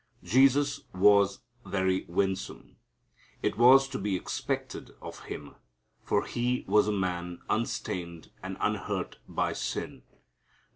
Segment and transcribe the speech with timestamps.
[0.23, 2.77] Jesus was very winsome.
[3.43, 5.53] It was to be expected of Him,
[6.03, 10.01] for He was a man unstained and unhurt by sin.